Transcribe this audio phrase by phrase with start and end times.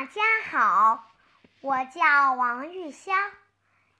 [0.00, 1.04] 大家好，
[1.60, 3.12] 我叫王玉潇，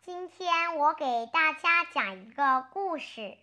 [0.00, 3.36] 今天我给大家讲一个故事，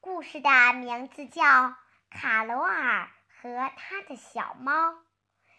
[0.00, 1.42] 故事的名字叫
[2.10, 4.92] 《卡罗尔和他的小猫》，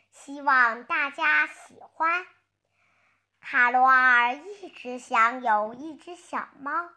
[0.10, 2.26] 希望大家喜欢。
[3.40, 6.90] 卡罗尔一直想有一只小猫，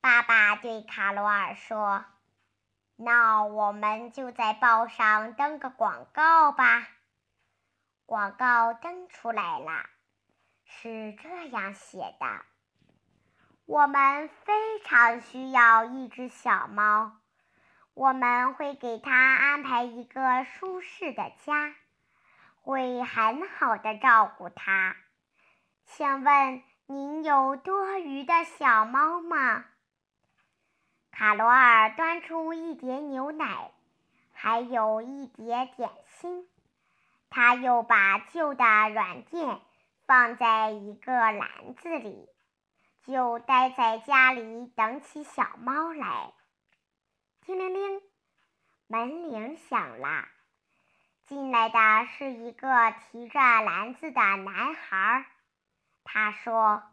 [0.00, 2.04] 爸爸对卡罗尔说
[2.94, 6.86] ：“那我们就在报上登个广告吧。”
[8.06, 9.84] 广告登出来了，
[10.64, 12.44] 是这样写的
[13.66, 17.16] ：“我们非常需要一只小猫，
[17.94, 21.74] 我们会给它安排一个舒适的家，
[22.62, 24.94] 会很好的照顾它。
[25.84, 29.64] 请问您有多余的小猫吗？”
[31.10, 33.72] 卡罗尔端出一碟牛奶，
[34.32, 36.48] 还有一碟点心。
[37.28, 39.60] 他又把旧的软垫
[40.06, 42.28] 放在一个篮子里，
[43.02, 46.32] 就待在家里等起小猫来。
[47.42, 48.00] 叮铃铃，
[48.86, 50.28] 门铃响了。
[51.24, 55.26] 进来的是一个提着篮子的男孩。
[56.04, 56.84] 他说：“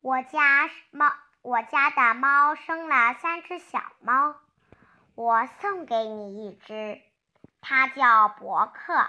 [0.00, 1.10] 我家猫，
[1.42, 4.36] 我家的猫生了三只小猫，
[5.14, 7.00] 我送给你一只，
[7.60, 9.08] 它叫伯克。”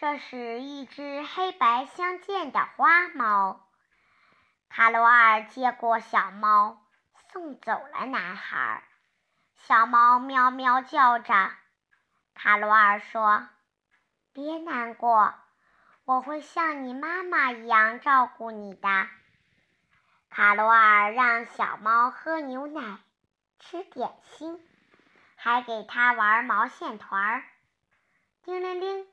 [0.00, 3.68] 这是一只黑白相间的花猫。
[4.70, 6.80] 卡罗尔接过小猫，
[7.30, 8.82] 送走了男孩。
[9.56, 11.50] 小猫喵喵叫着。
[12.32, 13.46] 卡罗尔说
[14.32, 15.34] ：“别难过，
[16.06, 19.06] 我会像你妈妈一样照顾你的。”
[20.30, 23.00] 卡罗尔让小猫喝牛奶，
[23.58, 24.66] 吃点心，
[25.36, 27.44] 还给它玩毛线团儿。
[28.42, 29.06] 叮铃铃。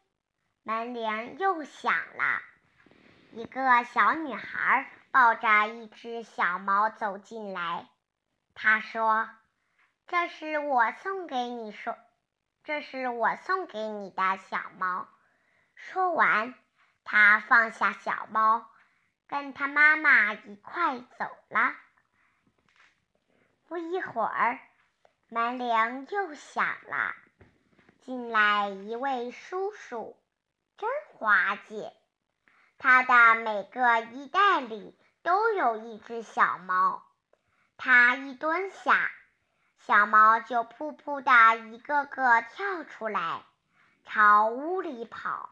[0.68, 2.42] 门铃又响了，
[3.32, 7.88] 一个小女孩抱着一只小猫走进来。
[8.54, 9.30] 她说
[10.08, 11.98] ：“这是我送给你说，
[12.66, 15.08] 这是我送给你的小猫。”
[15.74, 16.54] 说完，
[17.06, 18.70] 她放下小猫，
[19.30, 21.78] 跟她妈妈一块走了。
[23.70, 24.60] 不一会儿，
[25.30, 27.16] 门铃又响了，
[28.02, 30.18] 进来一位叔叔。
[30.78, 31.92] 真滑稽！
[32.78, 37.04] 他的每个衣袋里都有一只小猫。
[37.78, 39.10] 他一蹲下，
[39.80, 43.44] 小猫就噗噗的一个个跳出来，
[44.06, 45.50] 朝屋里跑。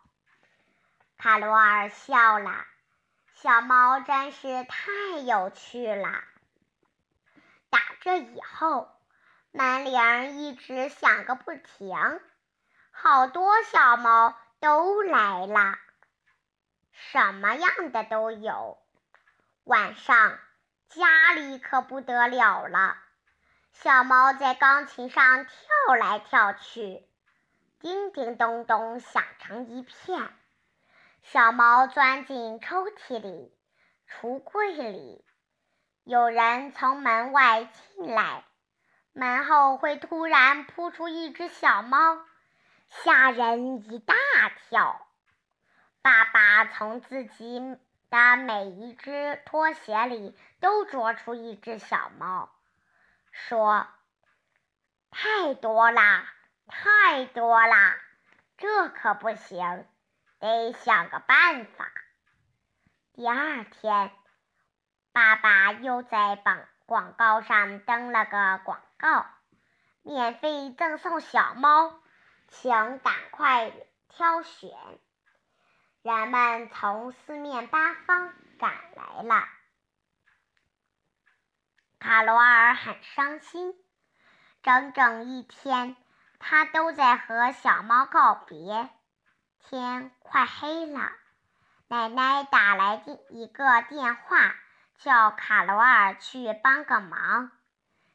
[1.18, 2.66] 卡罗尔笑了，
[3.34, 6.24] 小猫真是太有趣了。
[7.72, 8.92] 打这以后，
[9.52, 12.22] 门铃一直响个不停，
[12.92, 14.38] 好多小猫。
[14.60, 15.78] 都来了，
[16.92, 18.78] 什么样的都有。
[19.64, 20.40] 晚上
[20.90, 22.98] 家里可不得了了，
[23.72, 27.08] 小猫在钢琴上跳来跳去，
[27.80, 30.30] 叮叮咚咚响成一片。
[31.22, 33.52] 小猫钻进抽屉里、
[34.08, 35.26] 橱柜里，
[36.04, 38.46] 有人从门外进来，
[39.14, 42.20] 门后会突然扑出一只小猫。
[42.88, 44.16] 吓人一大
[44.70, 45.08] 跳！
[46.02, 47.60] 爸爸从自己
[48.10, 52.50] 的每一只拖鞋里都捉出一只小猫，
[53.32, 53.88] 说
[55.12, 56.32] ：“太多啦，
[56.68, 57.98] 太多啦，
[58.58, 59.86] 这可不行，
[60.40, 61.92] 得想个办法。”
[63.14, 64.12] 第二天，
[65.12, 69.26] 爸爸又在广广告上登了个广告，
[70.04, 72.00] 免费赠送小猫。
[72.62, 73.72] 请赶快
[74.08, 74.72] 挑选！
[76.02, 79.46] 人们从四面八方赶来了。
[82.00, 83.76] 卡罗尔很伤心，
[84.64, 85.98] 整整一天，
[86.40, 88.90] 他都在和小猫告别。
[89.60, 91.12] 天快黑了，
[91.88, 94.56] 奶奶打来一个电话，
[94.98, 97.52] 叫卡罗尔去帮个忙。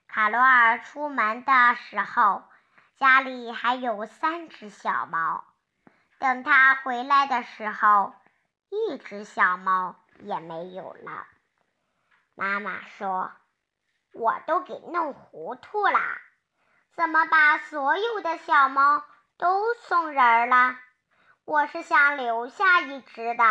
[0.08, 2.49] 卡罗尔出门的时候。
[3.00, 5.42] 家里还有三只小猫，
[6.18, 8.12] 等他回来的时候，
[8.68, 11.26] 一只小猫也没有了。
[12.34, 13.32] 妈妈说
[14.12, 15.98] ：“我都给弄糊涂了，
[16.92, 19.02] 怎么把所有的小猫
[19.38, 20.76] 都送人了？
[21.46, 23.44] 我是想留下一只的。”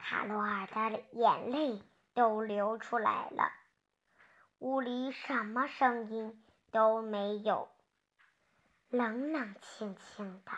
[0.00, 1.82] 卡罗尔的眼泪
[2.14, 3.52] 都流出来了。
[4.60, 7.68] 屋里什么声音都没有。
[8.90, 10.52] 冷冷清清的。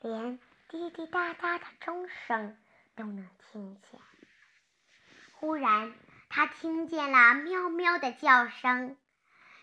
[0.00, 2.56] 连滴滴答答的钟声
[2.94, 4.00] 都能听见。
[5.32, 5.92] 忽然，
[6.28, 8.96] 他听见了喵喵的叫声，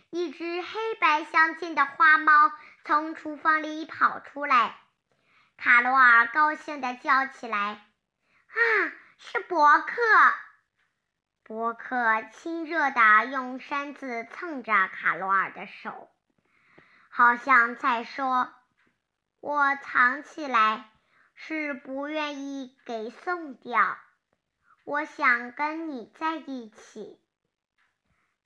[0.09, 2.51] 一只黑白相间的花猫
[2.83, 4.75] 从厨房里跑出来。
[5.55, 7.57] 卡罗尔高兴地叫起来
[8.49, 8.59] ：“啊，
[9.17, 10.01] 是伯克！”
[11.43, 16.11] 伯克亲热地用扇子蹭着卡罗尔的手，
[17.17, 18.53] 好像在说
[19.41, 20.91] ：“我藏起来
[21.33, 23.97] 是不愿意给送掉，
[24.85, 27.19] 我想跟你在一起。”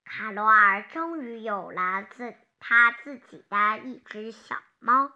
[0.06, 5.12] 卡罗尔终于有了自他自己的一只小猫。